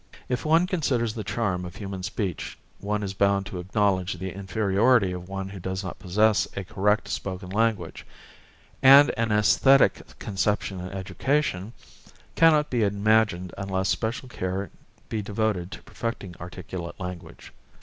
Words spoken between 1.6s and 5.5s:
of human speech one is bound to acknowledge the inferiority of one